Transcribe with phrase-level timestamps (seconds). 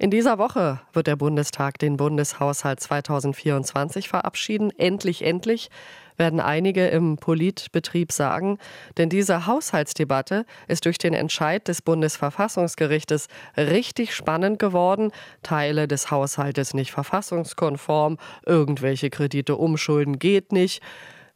[0.00, 4.70] In dieser Woche wird der Bundestag den Bundeshaushalt 2024 verabschieden.
[4.78, 5.68] Endlich, endlich
[6.16, 8.56] werden einige im Politbetrieb sagen,
[8.96, 13.28] denn diese Haushaltsdebatte ist durch den Entscheid des Bundesverfassungsgerichtes
[13.58, 15.12] richtig spannend geworden.
[15.42, 20.80] Teile des Haushaltes nicht verfassungskonform, irgendwelche Kredite umschulden geht nicht.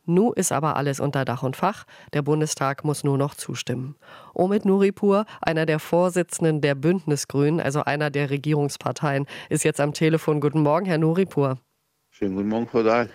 [0.07, 1.85] Nu ist aber alles unter Dach und Fach.
[2.13, 3.97] Der Bundestag muss nur noch zustimmen.
[4.35, 10.41] Omid Nuripur, einer der Vorsitzenden der Bündnisgrünen, also einer der Regierungsparteien, ist jetzt am Telefon.
[10.41, 11.59] Guten Morgen, Herr Nuripur.
[12.11, 13.09] Schönen guten Morgen, Frau Dahl.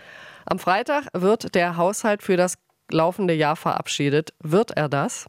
[0.45, 2.55] Am Freitag wird der Haushalt für das
[2.91, 4.33] laufende Jahr verabschiedet.
[4.41, 5.27] Wird er das?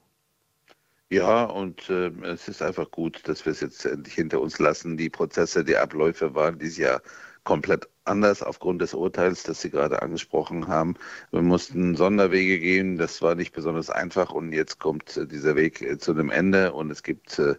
[1.10, 4.96] Ja, und äh, es ist einfach gut, dass wir es jetzt endlich hinter uns lassen.
[4.96, 7.02] Die Prozesse, die Abläufe waren dieses Jahr
[7.44, 10.94] komplett anders aufgrund des Urteils, das Sie gerade angesprochen haben.
[11.30, 15.80] Wir mussten Sonderwege gehen, das war nicht besonders einfach und jetzt kommt äh, dieser Weg
[15.82, 17.54] äh, zu einem Ende und es gibt äh,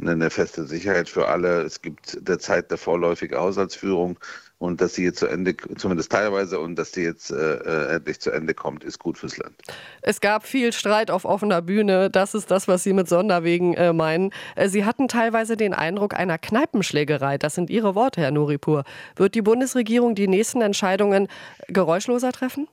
[0.00, 1.62] eine feste Sicherheit für alle.
[1.62, 4.18] Es gibt derzeit eine vorläufige Haushaltsführung
[4.64, 8.30] und dass sie jetzt zu Ende, zumindest teilweise, und dass die jetzt äh, endlich zu
[8.30, 9.54] Ende kommt, ist gut fürs Land.
[10.00, 12.10] Es gab viel Streit auf offener Bühne.
[12.10, 14.30] Das ist das, was Sie mit Sonderwegen äh, meinen.
[14.66, 17.36] Sie hatten teilweise den Eindruck einer Kneipenschlägerei.
[17.36, 18.84] Das sind Ihre Worte, Herr Nuripur.
[19.16, 21.28] Wird die Bundesregierung die nächsten Entscheidungen
[21.68, 22.66] geräuschloser treffen?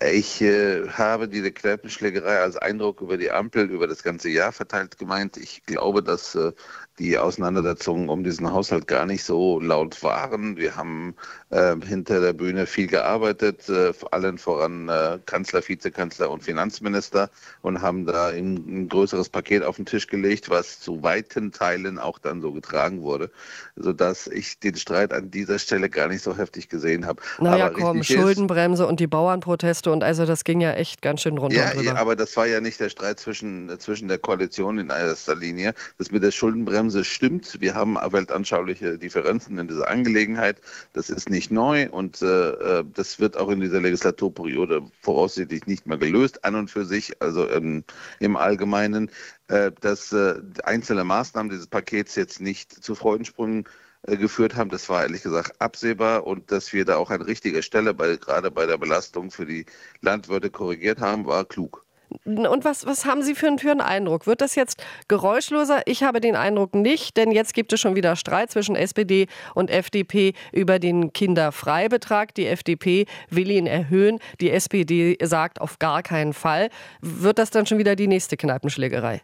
[0.00, 4.98] Ich äh, habe diese Kneipenschlägerei als Eindruck über die Ampel über das ganze Jahr verteilt
[4.98, 5.36] gemeint.
[5.36, 6.52] Ich glaube, dass äh,
[6.98, 10.56] die Auseinandersetzungen um diesen Haushalt gar nicht so laut waren.
[10.56, 11.14] Wir haben
[11.50, 17.82] äh, hinter der Bühne viel gearbeitet, äh, allen voran äh, Kanzler, Vizekanzler und Finanzminister und
[17.82, 22.18] haben da ein, ein, größeres Paket auf den Tisch gelegt, was zu weiten Teilen auch
[22.18, 23.30] dann so getragen wurde,
[23.76, 27.20] sodass ich den Streit an dieser Stelle gar nicht so heftig gesehen habe.
[27.38, 31.22] Naja, aber komm, Schuldenbremse ist, und die Bauernproteste und also das ging ja echt ganz
[31.22, 31.56] schön runter.
[31.56, 35.34] Ja, ja, aber das war ja nicht der Streit zwischen, zwischen der Koalition in erster
[35.34, 35.74] Linie.
[35.98, 37.60] Das mit der Schuldenbremse Bremse stimmt.
[37.60, 40.60] Wir haben weltanschauliche Differenzen in dieser Angelegenheit.
[40.92, 45.86] Das ist nicht neu und äh, äh, das wird auch in dieser Legislaturperiode voraussichtlich nicht
[45.86, 47.84] mehr gelöst, an und für sich, also ähm,
[48.20, 49.10] im Allgemeinen, äh,
[49.48, 53.64] dass äh, einzelne Maßnahmen dieses Pakets jetzt nicht zu Freudensprüngen
[54.06, 54.70] äh, geführt haben.
[54.70, 58.50] Das war ehrlich gesagt absehbar und dass wir da auch an richtiger Stelle, bei, gerade
[58.50, 59.66] bei der Belastung für die
[60.00, 61.84] Landwirte korrigiert haben, war klug.
[62.24, 64.28] Und was, was haben Sie für, für einen Eindruck?
[64.28, 65.82] Wird das jetzt geräuschloser?
[65.86, 69.70] Ich habe den Eindruck nicht, denn jetzt gibt es schon wieder Streit zwischen SPD und
[69.70, 72.32] FDP über den Kinderfreibetrag.
[72.34, 76.70] Die FDP will ihn erhöhen, die SPD sagt auf gar keinen Fall.
[77.00, 79.22] Wird das dann schon wieder die nächste Kneipenschlägerei?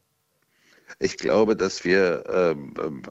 [0.98, 2.56] Ich glaube, dass wir äh,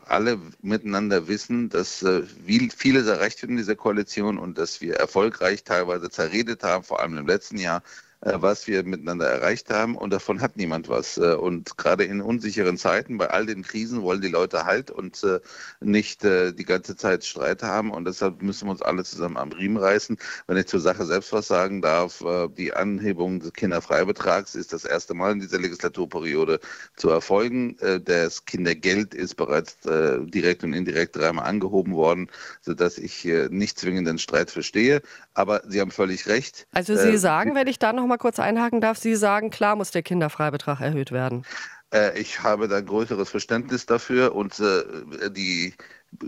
[0.05, 5.63] alle miteinander wissen, dass äh, vieles erreicht wird in dieser Koalition und dass wir erfolgreich
[5.63, 7.83] teilweise zerredet haben, vor allem im letzten Jahr,
[8.21, 11.17] was wir miteinander erreicht haben und davon hat niemand was.
[11.17, 15.23] Äh, und gerade in unsicheren Zeiten, bei all den Krisen wollen die Leute halt und
[15.23, 15.39] äh,
[15.79, 19.77] nicht die ganze Zeit Streit haben und deshalb müssen wir uns alle zusammen am Riemen
[19.77, 20.17] reißen.
[20.47, 22.23] Wenn ich zur Sache selbst was sagen darf,
[22.57, 26.59] die Anhebung des Kinderfreibetrags ist das erste Mal in dieser Legislaturperiode
[26.95, 27.77] zu erfolgen.
[28.05, 32.29] Das Kindergeld ist bereits direkt und indirekt dreimal angehoben worden,
[32.61, 35.01] sodass ich nicht zwingend den Streit verstehe.
[35.33, 36.67] Aber Sie haben völlig recht.
[36.73, 39.91] Also Sie sagen, wenn ich da noch mal kurz einhaken darf, Sie sagen, klar muss
[39.91, 41.45] der Kinderfreibetrag erhöht werden.
[41.93, 45.73] Äh, ich habe da größeres Verständnis dafür und äh, die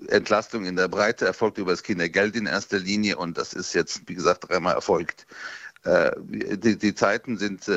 [0.08, 4.08] Entlastung in der Breite erfolgt über das Kindergeld in erster Linie und das ist jetzt,
[4.08, 5.28] wie gesagt, dreimal erfolgt.
[5.84, 7.70] Äh, die, die Zeiten sind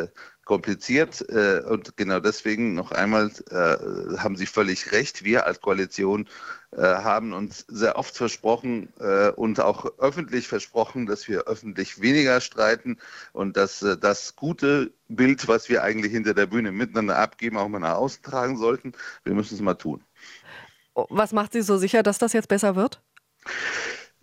[0.47, 5.25] kompliziert äh, und genau deswegen noch einmal äh, haben Sie völlig recht.
[5.25, 6.27] Wir als Koalition
[6.71, 12.41] äh, haben uns sehr oft versprochen äh, und auch öffentlich versprochen, dass wir öffentlich weniger
[12.41, 12.97] streiten
[13.33, 17.69] und dass äh, das gute Bild, was wir eigentlich hinter der Bühne miteinander abgeben, auch
[17.69, 18.93] mal nach außen tragen sollten.
[19.25, 20.03] Wir müssen es mal tun.
[20.95, 23.03] Was macht Sie so sicher, dass das jetzt besser wird?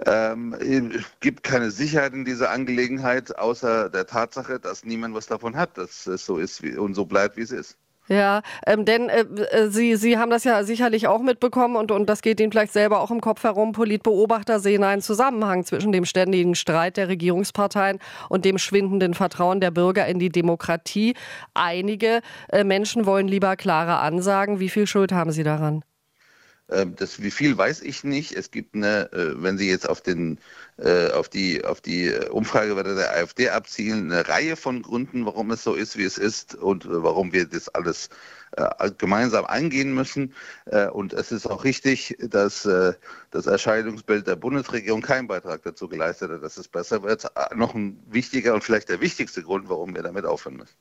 [0.06, 5.56] Ähm, es gibt keine Sicherheit in dieser Angelegenheit, außer der Tatsache, dass niemand was davon
[5.56, 7.78] hat, dass es so ist wie, und so bleibt, wie es ist.
[8.09, 12.09] Ja, ähm, denn äh, äh, Sie, Sie haben das ja sicherlich auch mitbekommen und, und
[12.09, 13.72] das geht Ihnen vielleicht selber auch im Kopf herum.
[13.72, 19.72] Politbeobachter sehen einen Zusammenhang zwischen dem ständigen Streit der Regierungsparteien und dem schwindenden Vertrauen der
[19.72, 21.13] Bürger in die Demokratie.
[21.54, 22.19] Einige
[22.50, 24.60] äh, Menschen wollen lieber klare Ansagen.
[24.60, 25.81] Wie viel Schuld haben Sie daran?
[26.74, 28.34] Ähm, das, wie viel weiß ich nicht.
[28.34, 30.40] Es gibt eine, äh, wenn Sie jetzt auf, den,
[30.78, 35.64] äh, auf die, auf die Umfragewerte der AfD abzielen, eine Reihe von Gründen, warum es
[35.64, 38.10] so ist, wie es ist und äh, warum wir das alles
[39.00, 40.36] gemeinsam angehen müssen.
[40.92, 42.70] Und es ist auch richtig, dass
[43.31, 47.25] das Erscheinungsbild der Bundesregierung keinen Beitrag dazu geleistet hat, dass es besser wird.
[47.56, 50.75] Noch ein wichtiger und vielleicht der wichtigste Grund, warum wir damit aufhören müssen.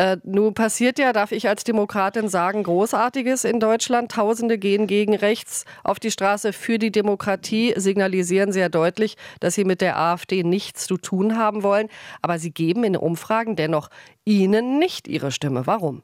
[0.00, 4.10] Äh, nun passiert ja, darf ich als Demokratin sagen, Großartiges in Deutschland.
[4.10, 9.64] Tausende gehen gegen rechts auf die Straße für die Demokratie, signalisieren sehr deutlich, dass sie
[9.64, 11.88] mit der AfD nichts zu tun haben wollen.
[12.22, 13.90] Aber sie geben in Umfragen dennoch
[14.24, 15.66] ihnen nicht ihre Stimme.
[15.66, 16.02] Warum?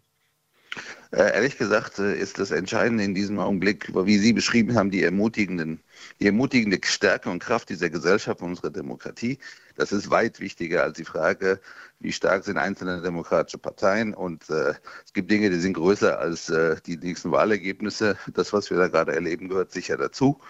[1.12, 5.02] Äh, ehrlich gesagt äh, ist das Entscheidende in diesem Augenblick, wie Sie beschrieben haben, die
[5.02, 5.80] ermutigenden,
[6.20, 9.38] die ermutigende Stärke und Kraft dieser Gesellschaft, unserer Demokratie.
[9.76, 11.60] Das ist weit wichtiger als die Frage,
[12.00, 14.14] wie stark sind einzelne demokratische Parteien.
[14.14, 14.74] Und äh,
[15.04, 18.16] es gibt Dinge, die sind größer als äh, die nächsten Wahlergebnisse.
[18.34, 20.40] Das, was wir da gerade erleben, gehört sicher dazu.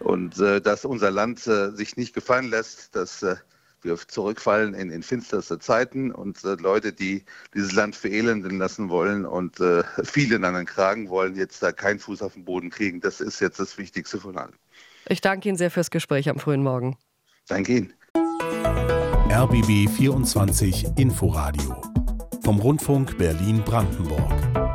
[0.00, 3.24] Und äh, dass unser Land äh, sich nicht gefallen lässt, dass
[3.86, 7.24] wir zurückfallen in, in finsterste Zeiten und äh, Leute, die
[7.54, 11.98] dieses Land verelenden lassen wollen und äh, viele an den Kragen wollen, jetzt da keinen
[11.98, 13.00] Fuß auf den Boden kriegen.
[13.00, 14.54] Das ist jetzt das Wichtigste von allem.
[15.08, 16.96] Ich danke Ihnen sehr fürs Gespräch am frühen Morgen.
[17.48, 17.92] Danke Ihnen.
[19.30, 21.80] RBB 24 Inforadio
[22.42, 24.65] vom Rundfunk Berlin-Brandenburg.